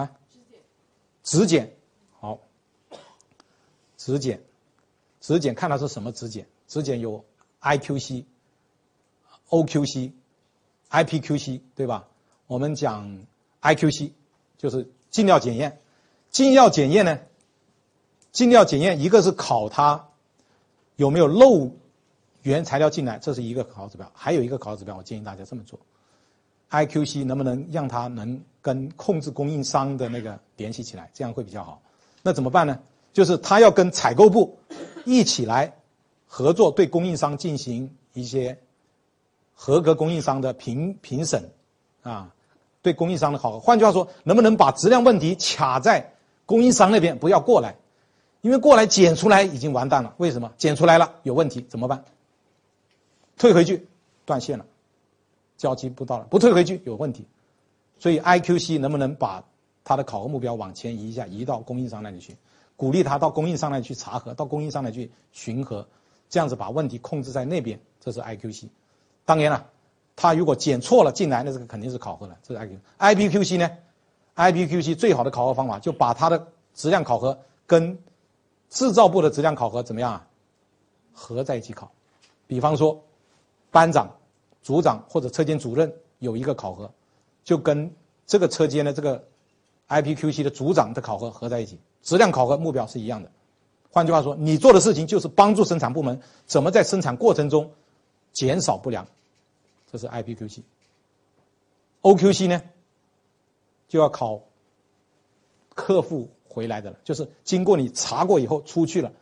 [0.00, 0.10] 啊？
[1.22, 1.74] 质检，
[2.20, 2.40] 好，
[3.96, 4.42] 质检，
[5.20, 6.46] 质检看它是什么质检？
[6.66, 7.24] 质检有
[7.62, 8.24] IQC、
[9.48, 10.12] OQC、
[10.90, 12.08] IPQC，对吧？
[12.46, 13.24] 我们讲
[13.62, 14.10] IQC
[14.58, 15.80] 就是进料检验，
[16.30, 17.20] 进料检验呢，
[18.32, 20.08] 进料检验一个是考它
[20.96, 21.70] 有没有漏
[22.42, 25.78] 原材料进来，这是一个考核指标；还有一个考核指标，我建议大家这么做
[26.74, 31.80] ：IQC 能不能让它能跟控制供应商的那个联系起来，这样会比较好。
[32.22, 32.78] 那怎么办呢？
[33.12, 34.58] 就是他要跟采购部
[35.04, 35.72] 一起来
[36.26, 38.58] 合作，对供应商进行一些
[39.54, 41.50] 合格供应商的评评审
[42.02, 42.32] 啊。
[42.82, 46.12] 对供应商的考核，换句话说，能不能把质量问题卡在
[46.44, 47.76] 供应商那边，不要过来？
[48.42, 50.12] 因为过来检出来已经完蛋了。
[50.18, 50.52] 为什么？
[50.58, 52.04] 检出来了有问题怎么办？
[53.38, 53.86] 退回去，
[54.26, 54.66] 断线了，
[55.56, 57.26] 交期不到了，不退回去有问题。
[57.98, 59.42] 所以 IQC 能不能把
[59.84, 62.36] 他的考核目标往前移一下，移到供应商那里去，
[62.76, 65.86] 鼓励他到供应商那里去查核，到供应商那里去巡核，
[66.28, 68.68] 这样子把问题控制在那边，这是 IQC。
[69.24, 69.66] 当然了。
[70.16, 72.38] 他如果检错了进来，那这个肯定是考核了。
[72.40, 73.68] 这是 I Q I P Q C 呢
[74.34, 77.98] ？I P Q C 最好的考核方法就把它的质量考核跟
[78.70, 80.28] 制造部的质量考核怎么样啊？
[81.12, 81.90] 合在一起考。
[82.46, 83.02] 比方说，
[83.72, 84.08] 班长、
[84.64, 86.90] 组长或者车间主任有一个考核，
[87.44, 87.94] 就跟
[88.26, 89.24] 这个车间的这个
[89.86, 93.30] I P Q C 的组长的考核合在一起，质量考核目标是一样的。
[93.90, 97.70] 换句话说，你做的事情就是帮助生产部门怎么在生产过程中
[98.32, 99.06] 减少不良。
[99.92, 102.62] 这是 IPQC，OQC 呢，
[103.86, 104.40] 就要考
[105.74, 109.12] 客户回来的了，就是经过你查过以后出去了，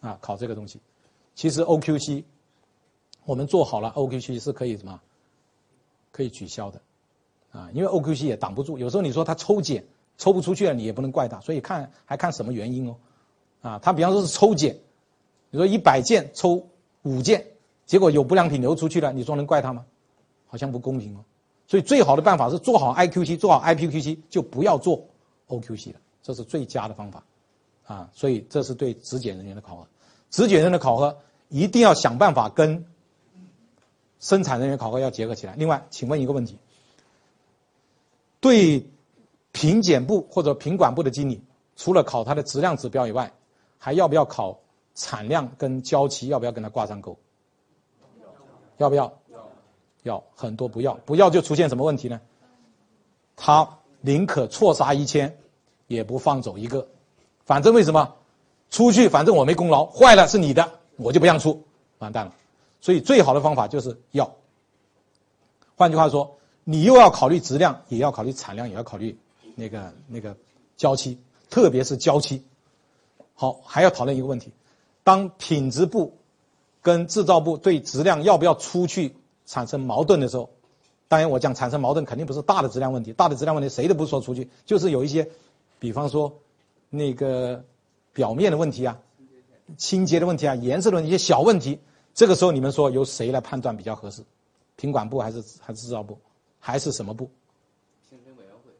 [0.00, 0.78] 啊，考这个东西。
[1.34, 2.22] 其实 OQC
[3.24, 5.00] 我们做好了，OQC 是可以什么？
[6.10, 6.80] 可以取消的，
[7.52, 9.86] 啊，因为 OQC 也挡不住，有时候你说他抽检
[10.18, 12.96] 抽不出去了，你也不能怪他，所以看还看什么原因哦，
[13.62, 14.78] 啊，他比方说是抽检，
[15.50, 16.68] 你说一百件抽
[17.02, 17.46] 五件，
[17.86, 19.86] 结果有不良品流出去了，你说能怪他吗？
[20.46, 21.24] 好像不公平哦，
[21.66, 25.02] 所以最好的办法是做好 IQC，做好 IPQC，就不要做
[25.48, 27.24] OQC 了，这是最佳的方法，
[27.84, 29.86] 啊，所以这是对质检人员的考核，
[30.28, 31.16] 质检人员的考核
[31.48, 32.84] 一定要想办法跟
[34.22, 35.54] 生产人员考核要结合起来。
[35.58, 36.56] 另外，请问一个问题，
[38.40, 38.88] 对
[39.50, 41.42] 品检部或者品管部的经理，
[41.76, 43.32] 除了考他的质量指标以外，
[43.78, 44.60] 还要不要考
[44.94, 46.28] 产量跟交期？
[46.28, 47.18] 要不要跟他挂上钩？
[48.78, 49.12] 要不要？
[50.04, 52.20] 要很多不要不要就出现什么问题呢？
[53.36, 55.36] 他宁可错杀一千，
[55.88, 56.86] 也不放走一个，
[57.44, 58.14] 反正为什么？
[58.70, 61.64] 出去反正我没功劳，坏了是你的，我就不让出，
[61.98, 62.32] 完蛋了。
[62.82, 64.34] 所以最好的方法就是要。
[65.76, 69.18] 换句话说，你又要考虑质量，也要考虑产量，也要考虑
[69.54, 70.36] 那个那个
[70.76, 72.44] 交期，特别是交期。
[73.34, 74.52] 好，还要讨论一个问题：
[75.02, 76.18] 当品质部
[76.82, 79.16] 跟制造部对质量要不要出去？
[79.44, 80.50] 产生矛盾的时候，
[81.08, 85.28] 当然我讲产生矛盾肯定不是大的质量问题，大的质量问题谁都不说出去，就是有一些，
[85.80, 86.38] 比方说
[86.88, 87.64] 那个
[88.14, 89.00] 表面的问题啊，
[89.76, 91.80] 清洁的问题啊，颜色的问题一些小问题，
[92.14, 94.22] 这个时候你们说由谁来判断比较合适？
[94.76, 96.18] 品管部还是还是制造部，
[96.58, 97.30] 还是什么部？
[98.08, 98.70] 评审委员会。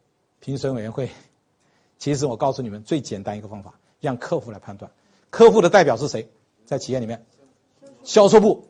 [0.41, 1.11] 评审委员会，
[1.99, 4.91] 其实我告诉你们最简单一个方法，让客户来判断。
[5.31, 6.29] 客户的代表是谁？
[6.65, 7.25] 在企业里面，
[8.03, 8.69] 销售部，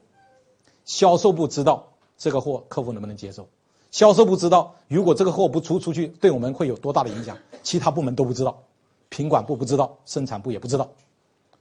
[0.85, 1.89] 销售部知道。
[2.19, 3.49] 这个货客户能不能接受？
[3.91, 7.37] 销售部知道，如果这个货不出出去，对我们会有多大的影响？
[7.65, 8.63] 其他部门都不知道，
[9.09, 10.89] 品管部不知道，生产部也不知道，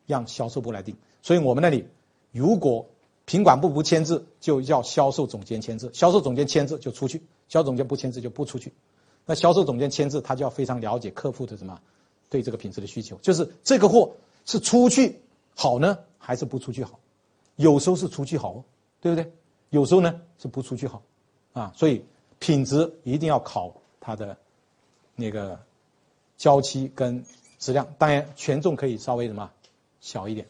[0.06, 0.96] 让销售部来定。
[1.24, 1.88] 所以我们那里，
[2.32, 2.88] 如果
[3.26, 8.74] 品管部不签字，就叫销售总监签字；销售总监签字就出去，销售总监不签字就不出去。
[9.26, 11.80] 那销售总监签字，他就要非常了解客户的什么
[12.30, 14.14] 对这个品质的需求，就是这个货
[14.46, 15.22] 是出去
[15.56, 17.00] 好呢，还是不出去好？
[17.56, 18.64] 有时候是出去好，
[19.00, 19.32] 对不对？
[19.70, 21.04] 有时候呢是不出去好，
[21.54, 22.04] 啊，所以
[22.40, 24.36] 品质一定要考它的
[25.16, 25.60] 那个
[26.38, 27.24] 交期跟
[27.60, 29.52] 质量，当然权重可以稍微什么
[30.02, 30.48] 小一点。